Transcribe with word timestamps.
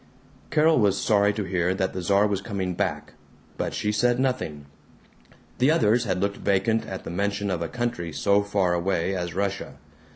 Carol 0.49 0.79
was 0.79 0.99
sorry 0.99 1.31
to 1.33 1.43
hear 1.43 1.75
that 1.75 1.93
the 1.93 2.01
Czar 2.01 2.25
was 2.25 2.41
coming 2.41 2.73
back, 2.73 3.13
but 3.55 3.75
she 3.75 3.91
said 3.91 4.19
nothing. 4.19 4.65
The 5.59 5.69
others 5.69 6.05
had 6.05 6.19
looked 6.19 6.37
vacant 6.37 6.87
at 6.87 7.03
the 7.03 7.11
mention 7.11 7.51
of 7.51 7.61
a 7.61 7.67
country 7.67 8.11
so 8.11 8.41
far 8.41 8.73
away 8.73 9.15
as 9.15 9.35
Russia. 9.35 9.75